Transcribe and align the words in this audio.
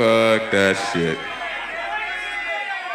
Fuck 0.00 0.50
that 0.50 0.76
shit. 0.94 1.18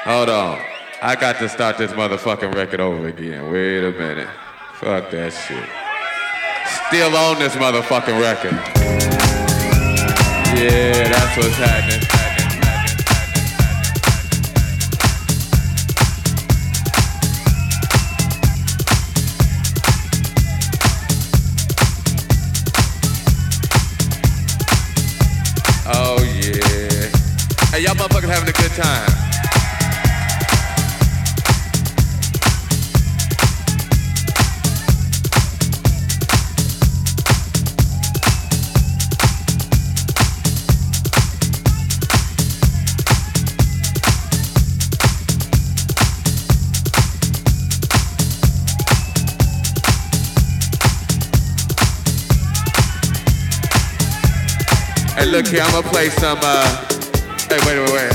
Hold 0.06 0.28
on. 0.28 0.60
I 1.04 1.14
got 1.14 1.38
to 1.38 1.48
start 1.48 1.78
this 1.78 1.92
motherfucking 1.92 2.56
record 2.56 2.80
over 2.80 3.08
again. 3.08 3.52
Wait 3.52 3.84
a 3.84 3.92
minute. 3.92 4.28
Fuck 4.74 5.12
that 5.12 5.32
shit. 5.32 5.70
Still 6.88 7.16
on 7.16 7.38
this 7.38 7.54
motherfucking 7.58 8.20
record. 8.20 8.54
Yeah, 10.58 11.08
that's 11.10 11.38
what's 11.38 11.58
happening. 11.58 12.25
Having 28.46 28.50
a 28.50 28.62
good 28.62 28.76
time. 28.76 29.12
Look 55.26 55.48
here, 55.48 55.64
I'm 55.64 55.72
gonna 55.72 55.90
play 55.90 56.10
some, 56.12 56.40
uh, 56.42 56.86
hey, 57.50 57.60
wait, 57.66 57.78
wait, 57.78 57.92
wait. 57.92 58.15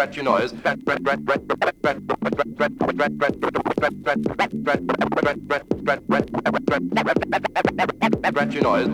scratch 0.00 0.16
your 0.16 0.24
nose. 0.24 0.48
Scratch 0.50 0.80
your 8.54 8.62
nose. 8.62 8.86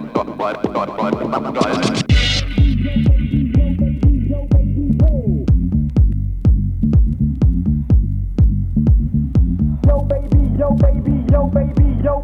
Yo 9.86 10.00
baby, 10.02 10.42
yo 10.58 10.70
baby, 10.75 11.25
yo 11.32 11.46
baby, 11.46 11.86
yo 12.02 12.22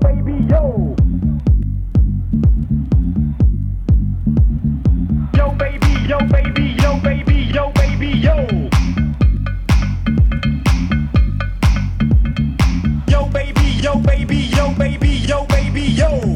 baby, 5.59 5.93
yo 6.09 6.19
baby, 6.29 6.77
yo 6.81 7.01
baby, 7.01 7.35
yo 7.55 7.71
baby, 7.75 8.09
yo. 8.19 8.72
yo 13.83 13.97
baby, 13.97 14.49
yo 14.57 14.71
baby, 14.79 15.27
yo 15.27 15.45
baby, 15.49 15.93
yo. 15.97 16.32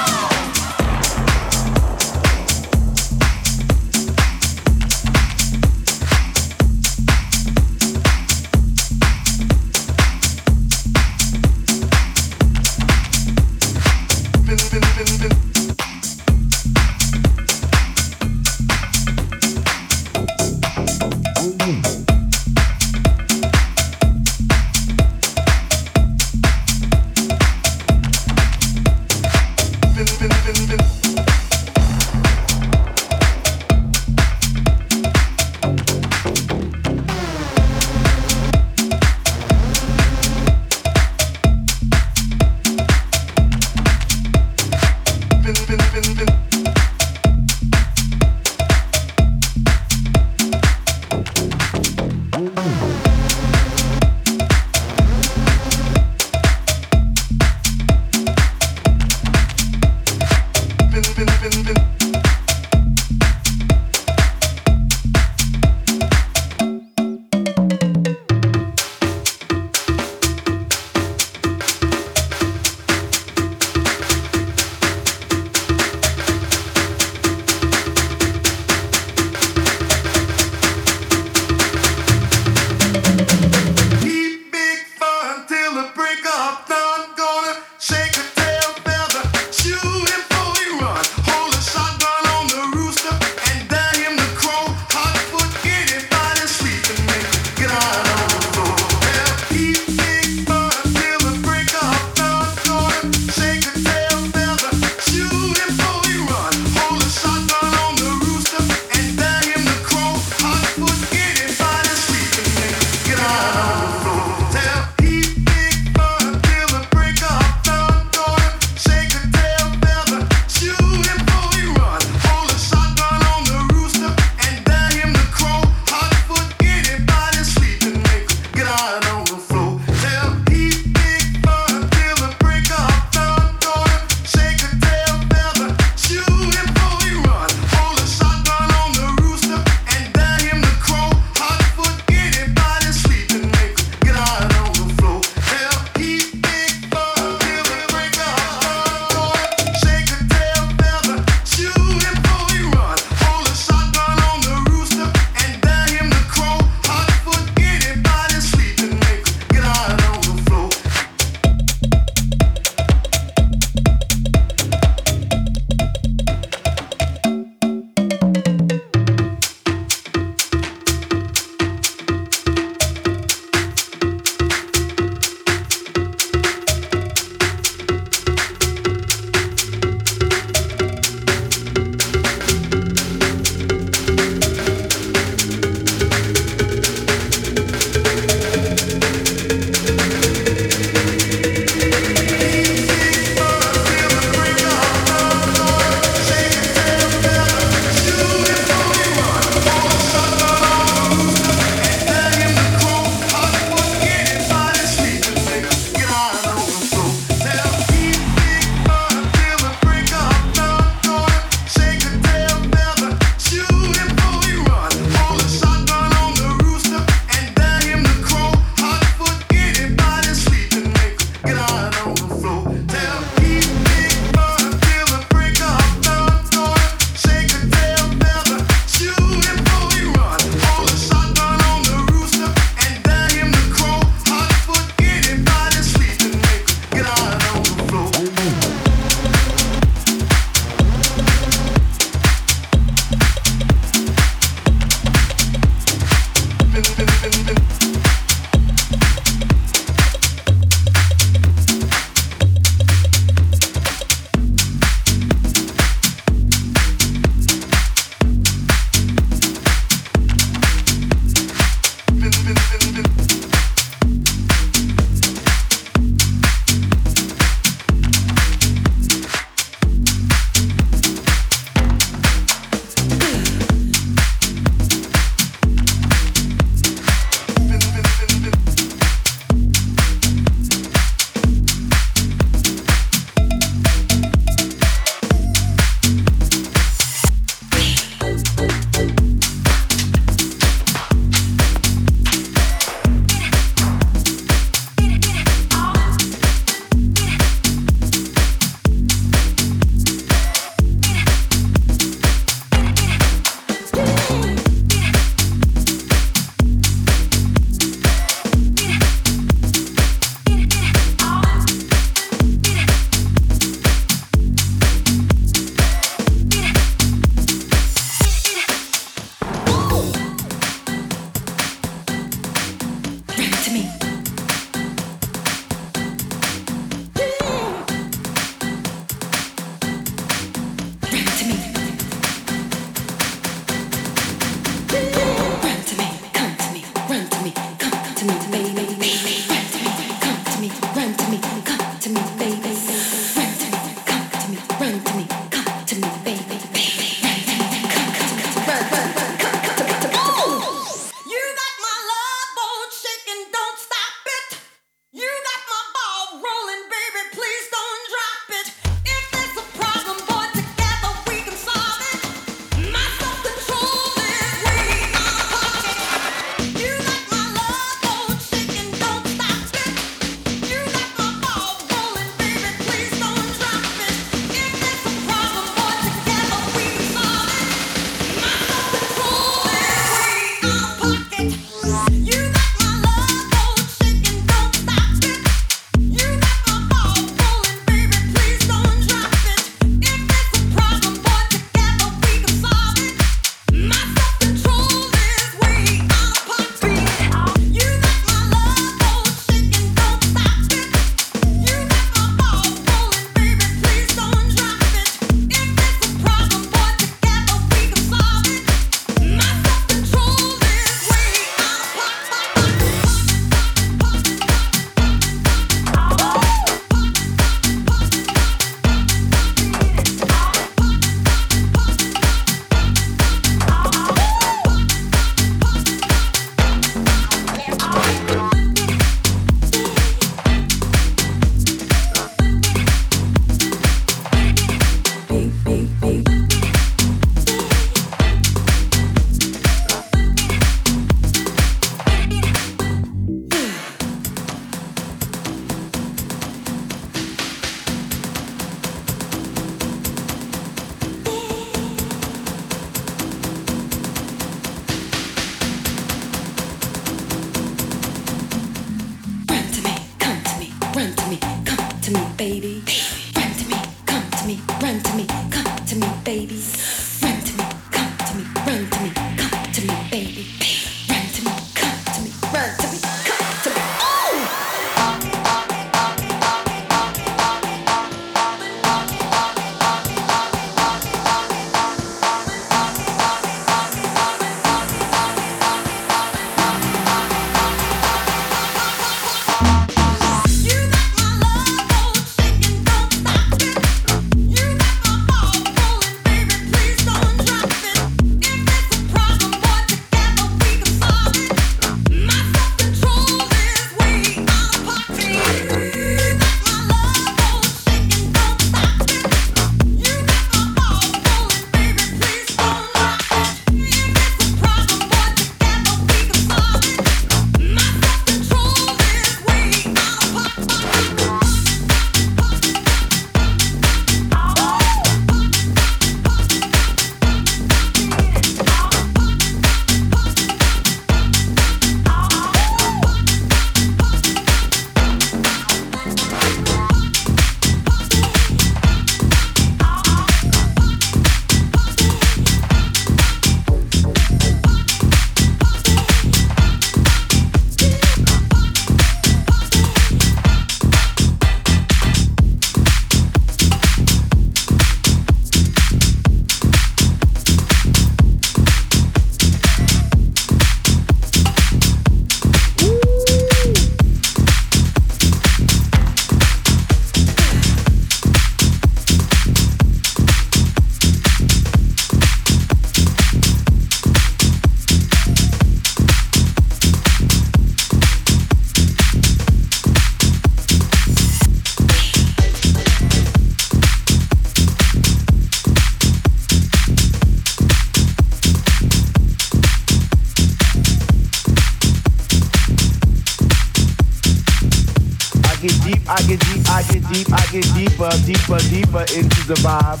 The 599.54 599.60
vibe. 599.60 600.00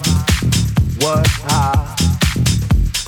What? 1.02 1.26
How? 1.50 1.94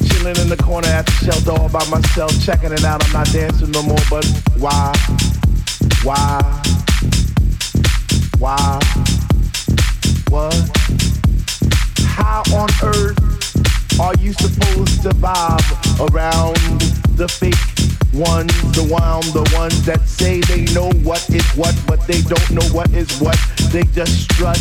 Chilling 0.09 0.37
in 0.37 0.49
the 0.49 0.57
corner 0.63 0.89
at 0.89 1.07
the 1.07 1.13
shelter 1.25 1.53
all 1.53 1.69
by 1.69 1.85
myself, 1.89 2.33
checking 2.45 2.73
it 2.73 2.85
out. 2.85 3.05
I'm 3.05 3.13
not 3.13 3.27
dancing 3.33 3.71
no 3.71 3.83
more, 3.83 4.05
but 4.11 4.27
why? 4.59 4.93
Why? 6.03 6.63
Why? 8.39 8.81
What? 10.29 10.55
How 12.05 12.43
on 12.53 12.69
earth 12.83 14.01
are 14.01 14.15
you 14.21 14.33
supposed 14.35 15.03
to 15.03 15.11
vibe 15.11 16.11
around 16.11 16.57
the 17.17 17.29
fake 17.29 17.55
ones, 18.13 18.53
the 18.73 18.85
one, 18.91 19.23
the 19.33 19.49
ones 19.57 19.85
that 19.87 20.01
say 20.07 20.41
they 20.41 20.65
know 20.75 20.91
what 21.05 21.25
is 21.31 21.47
what, 21.53 21.75
but 21.87 22.01
they 22.07 22.21
don't 22.23 22.51
know 22.51 22.67
what 22.75 22.91
is 22.93 23.09
what. 23.19 23.39
They 23.73 23.85
just 23.95 24.25
strut. 24.25 24.61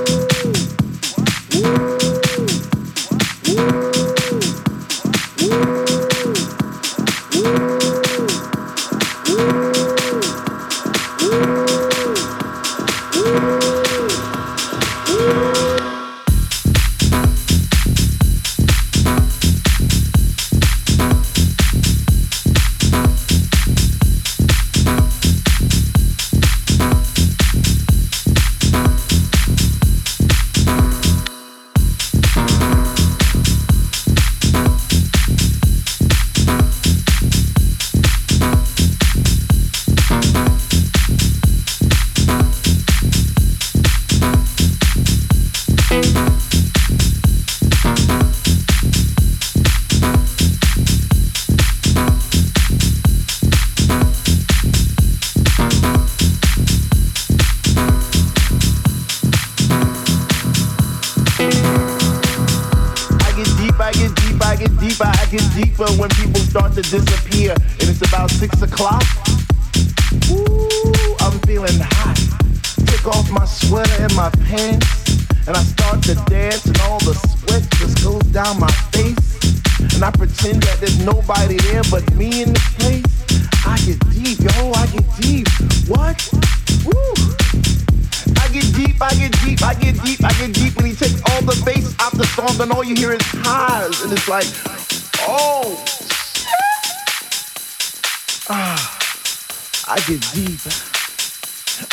Get 100.11 100.21
deep, 100.33 100.59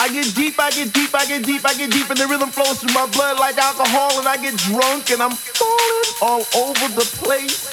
I 0.01 0.09
get 0.11 0.35
deep, 0.35 0.59
I 0.59 0.71
get 0.71 0.93
deep, 0.93 1.15
I 1.15 1.25
get 1.27 1.45
deep, 1.45 1.65
I 1.65 1.75
get 1.75 1.91
deep, 1.91 2.11
and 2.11 2.19
the 2.19 2.27
rhythm 2.27 2.51
flows 2.51 2.81
through 2.81 2.95
my 2.95 3.07
blood 3.13 3.39
like 3.39 3.57
alcohol, 3.59 4.19
and 4.19 4.27
I 4.27 4.37
get 4.37 4.57
drunk, 4.57 5.11
and 5.11 5.23
I'm 5.23 5.33
falling 5.33 6.05
all 6.21 6.43
over 6.59 6.89
the 6.95 7.07
place. 7.23 7.71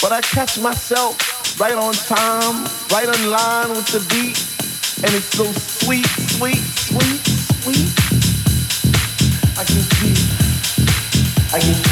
But 0.00 0.12
I 0.12 0.20
catch 0.20 0.58
myself 0.60 1.16
right 1.60 1.74
on 1.74 1.94
time, 1.94 2.64
right 2.90 3.08
on 3.08 3.30
line 3.30 3.70
with 3.70 3.88
the 3.88 4.00
beat, 4.12 4.36
and 5.04 5.14
it's 5.14 5.32
so 5.32 5.44
sweet, 5.52 6.06
sweet, 6.36 6.60
sweet, 6.60 7.20
sweet. 7.64 7.88
I 9.56 9.64
get 9.64 9.88
deep, 10.00 10.20
I 11.54 11.58
get 11.60 11.78
deep, 11.84 11.91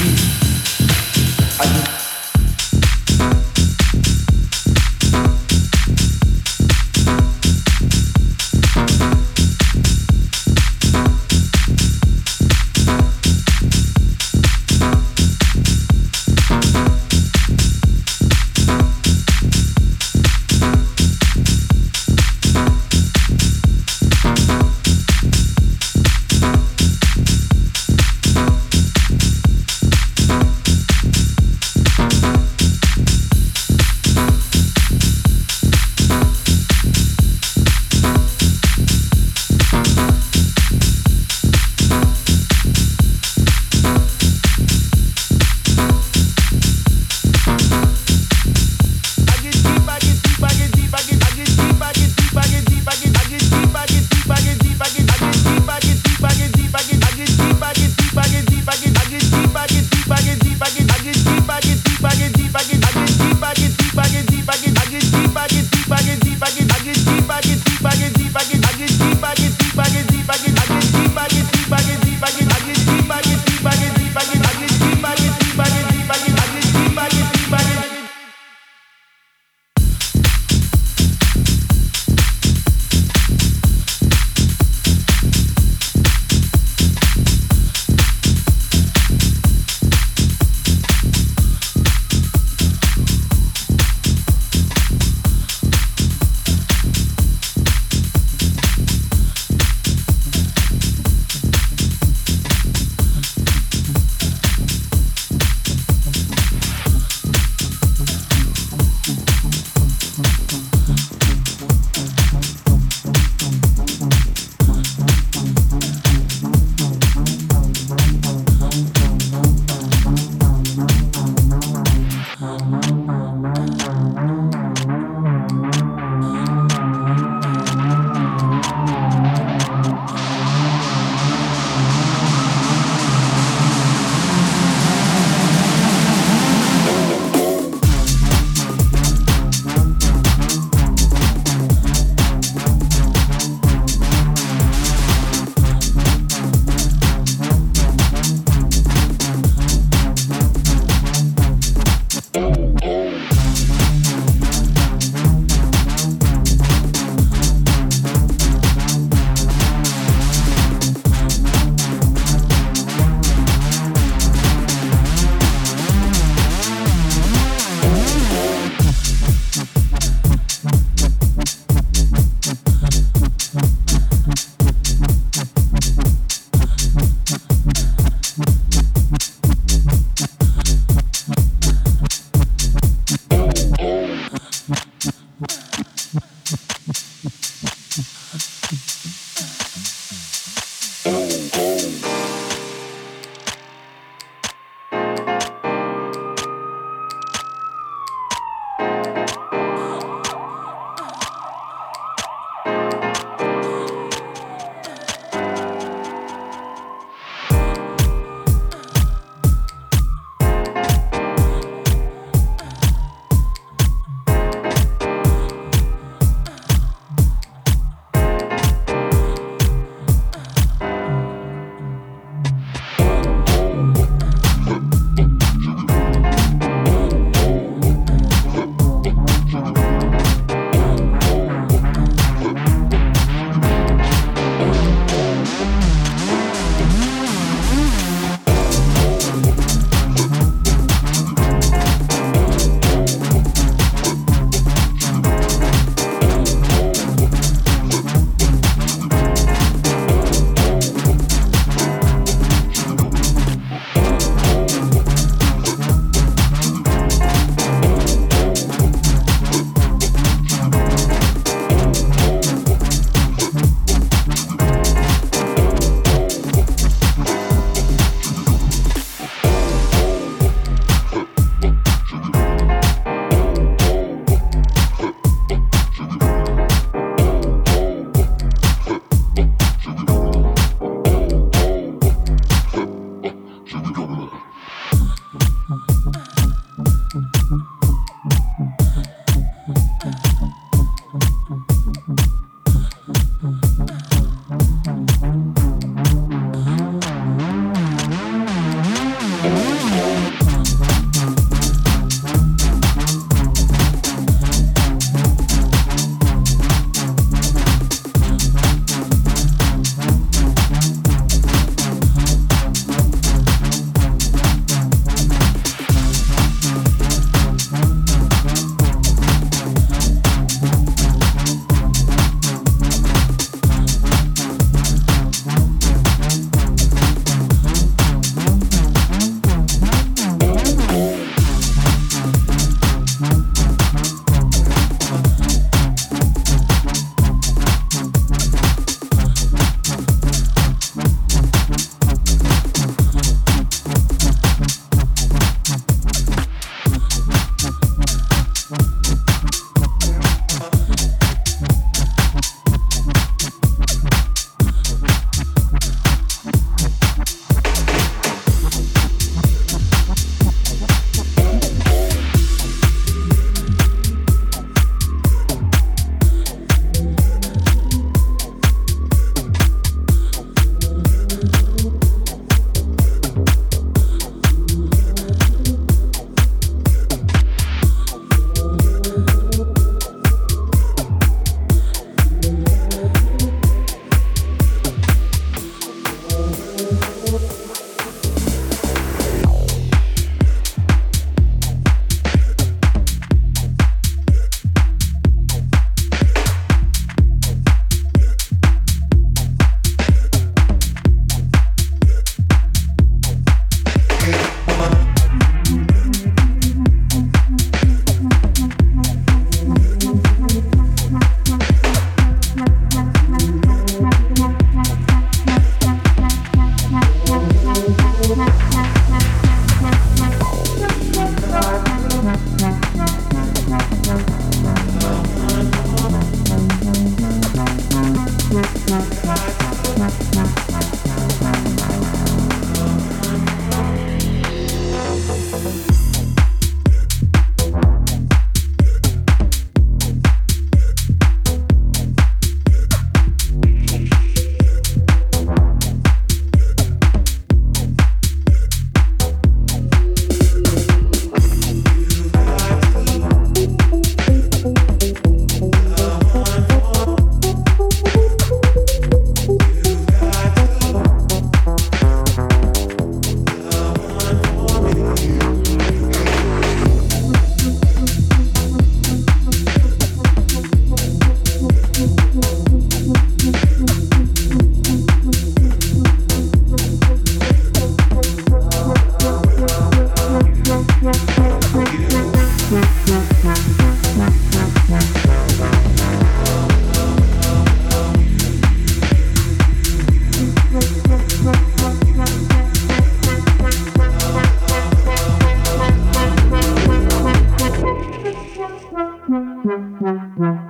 Yeah. 500.21 500.61